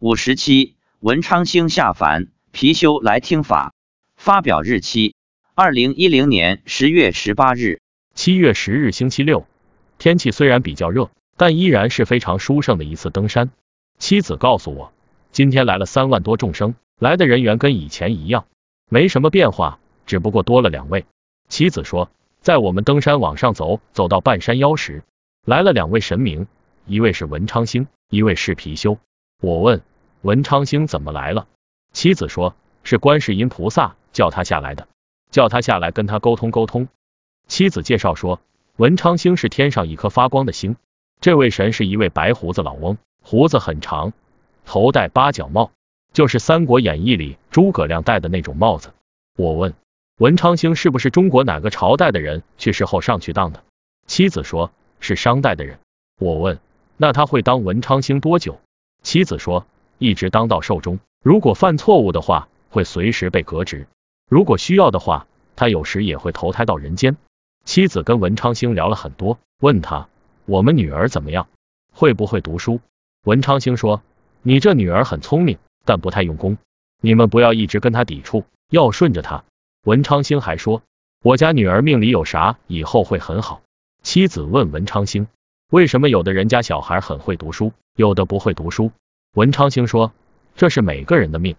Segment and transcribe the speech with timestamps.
[0.00, 3.74] 五十七，文昌星下凡，貔貅来听法。
[4.14, 5.16] 发表日期：
[5.56, 7.80] 二零一零年十月十八日。
[8.14, 9.44] 七月十日星期六，
[9.98, 13.50] 天气虽然比较热，但依然是非常殊胜的一次登山。
[13.98, 14.92] 妻子告诉我，
[15.32, 18.46] 今天来了三万多众生，来的人员跟以前一样，
[18.88, 21.06] 没什么变化，只不过多了两位。
[21.48, 22.08] 妻子说，
[22.40, 25.02] 在我们登山往上走，走到半山腰时，
[25.44, 26.46] 来了两位神明，
[26.86, 28.98] 一位是文昌星，一位是貔貅。
[29.40, 29.82] 我问
[30.22, 31.46] 文昌星怎么来了，
[31.92, 34.88] 妻子说是观世音菩萨叫他下来的，
[35.30, 36.88] 叫他下来跟他沟通沟通。
[37.46, 38.40] 妻子介绍说，
[38.76, 40.76] 文昌星是天上一颗发光的星，
[41.20, 44.12] 这位神是一位白胡子老翁，胡子很长，
[44.64, 45.70] 头戴八角帽，
[46.12, 48.92] 就是《三国演义》里诸葛亮戴的那种帽子。
[49.36, 49.74] 我问
[50.18, 53.62] 文昌星是不是中国哪个朝代的人去世后上去当的？
[54.06, 55.78] 妻子说是商代的人。
[56.18, 56.58] 我问
[56.96, 58.60] 那他会当文昌星多久？
[59.02, 59.64] 妻子说，
[59.98, 60.98] 一直当到寿终。
[61.22, 63.86] 如果犯错误的话，会随时被革职；
[64.28, 67.16] 如果需要的话，他有时也会投胎到人间。
[67.64, 70.08] 妻子跟文昌星聊了很多，问他
[70.46, 71.48] 我们女儿怎么样，
[71.92, 72.80] 会不会读书？
[73.24, 74.02] 文昌星说，
[74.42, 76.56] 你这女儿很聪明，但不太用功，
[77.02, 79.44] 你们不要一直跟她抵触，要顺着她。
[79.84, 80.82] 文昌星还说，
[81.22, 83.62] 我家女儿命里有啥，以后会很好。
[84.02, 85.26] 妻子问文昌星。
[85.70, 88.90] 为什么有的人家小孩很会读书，有的不会读书？
[89.34, 90.12] 文昌星说，
[90.56, 91.54] 这是每个人的命。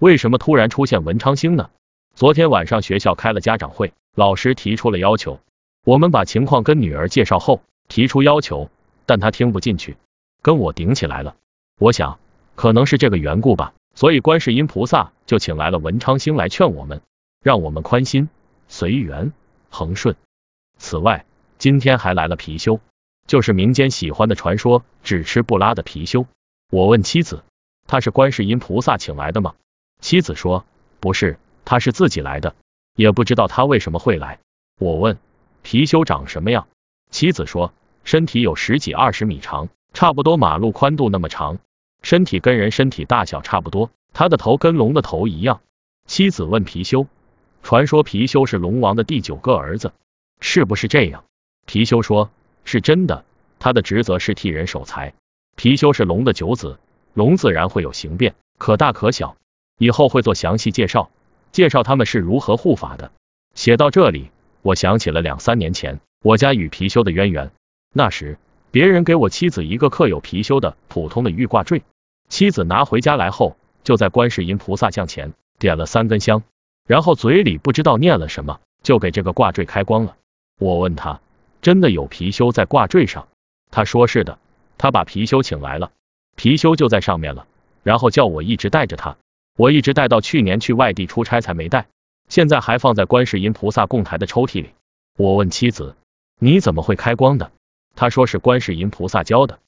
[0.00, 1.70] 为什么突然出现文昌星呢？
[2.14, 5.38] 昨天晚上学校开了家长会，老师提出了要求，
[5.84, 8.70] 我们把情况跟女儿介绍后，提出要求，
[9.04, 9.96] 但她听不进去，
[10.40, 11.36] 跟我顶起来了。
[11.78, 12.18] 我想，
[12.54, 17.02] 可能是这个缘故吧，所以观世音菩萨就请来了文昌星来劝我们，
[17.42, 18.30] 让我们宽心、
[18.68, 19.32] 随缘、
[19.68, 20.16] 恒顺。
[20.78, 21.26] 此外，
[21.58, 22.80] 今天还来了貔貅。
[23.26, 26.26] 就是民间喜欢的传说，只吃不拉的貔貅。
[26.72, 27.42] 我问妻子，
[27.86, 29.52] 他是观世音菩萨请来的吗？
[30.00, 30.64] 妻子说
[31.00, 32.54] 不是，他是自己来的，
[32.96, 34.38] 也不知道他为什么会来。
[34.78, 35.18] 我问
[35.62, 36.66] 貔貅长什么样？
[37.10, 37.74] 妻子说
[38.04, 41.58] 身体有十几二十米长，差不多马路宽度那么长，
[42.00, 45.60] 身体跟人身体大小差不多，他的头跟龙的头一样。
[46.06, 47.06] 妻子问貔貅，
[47.62, 49.92] 传说貔貅是龙王的第九个儿子，
[50.40, 51.22] 是不是这样？
[51.66, 52.30] 貔貅说。
[52.64, 53.26] 是真的，
[53.58, 55.12] 他的职责是替人守财。
[55.56, 56.78] 貔貅是龙的九子，
[57.14, 59.36] 龙自然会有形变，可大可小。
[59.78, 61.10] 以后会做详细介绍，
[61.52, 63.10] 介绍他们是如何护法的。
[63.54, 64.30] 写到这里，
[64.62, 67.50] 我想起了两三年前我家与貔貅的渊源。
[67.94, 68.38] 那时
[68.70, 71.82] 别人给我妻子一个刻有貔貅的普通的玉挂坠，
[72.28, 76.42] 妻子拿回家来后，就在观世音菩萨像前点了三根香，
[76.86, 80.16] 然后嘴里不知道念了什么，就给这个挂坠开光了。
[80.58, 81.20] 我问他。
[81.60, 83.28] 真的有貔貅在挂坠上？
[83.70, 84.40] 他说是的，
[84.82, 85.92] 他把貔貅请来了，
[86.36, 87.46] 貔貅就在上面了，
[87.84, 89.16] 然后叫我一直带着它，
[89.56, 91.86] 我一直带到去年去外地出差才没带，
[92.28, 94.70] 现在还放在观世音菩萨供台的抽屉里。
[95.16, 95.94] 我问妻子，
[96.40, 97.52] 你怎么会开光的？
[97.94, 99.60] 他说是观世音菩萨教的。